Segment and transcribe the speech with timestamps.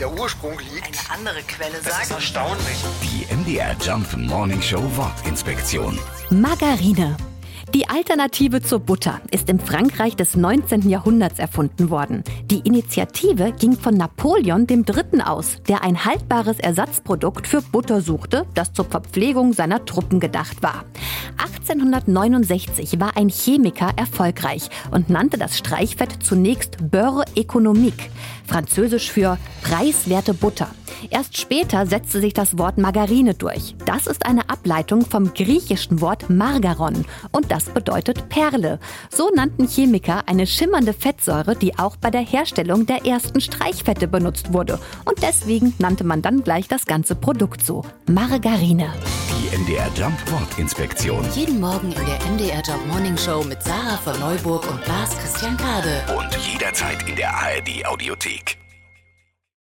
[0.00, 0.86] der Ursprung liegt.
[0.86, 2.84] Eine andere Quelle Das ist sagt, erstaunlich.
[3.02, 5.98] Die MDR Jump Morning Show Wortinspektion.
[6.30, 7.16] Margarine.
[7.74, 10.88] Die Alternative zur Butter ist im Frankreich des 19.
[10.88, 12.22] Jahrhunderts erfunden worden.
[12.44, 15.22] Die Initiative ging von Napoleon III.
[15.22, 20.84] aus, der ein haltbares Ersatzprodukt für Butter suchte, das zur Verpflegung seiner Truppen gedacht war.
[21.68, 28.10] 1869 war ein Chemiker erfolgreich und nannte das Streichfett zunächst Beurre économique,
[28.46, 30.68] französisch für preiswerte Butter.
[31.10, 33.74] Erst später setzte sich das Wort Margarine durch.
[33.84, 38.78] Das ist eine Ableitung vom griechischen Wort Margaron und das bedeutet Perle.
[39.10, 44.52] So nannten Chemiker eine schimmernde Fettsäure, die auch bei der Herstellung der ersten Streichfette benutzt
[44.52, 44.78] wurde.
[45.04, 47.84] Und deswegen nannte man dann gleich das ganze Produkt so.
[48.06, 48.92] Margarine.
[49.46, 51.24] Die MDR Jump Wortinspektion.
[51.32, 55.56] Jeden Morgen in der MDR Job Morning Show mit Sarah von Neuburg und Lars Christian
[55.56, 56.02] Kade.
[56.16, 58.56] Und jederzeit in der ARD Audiothek.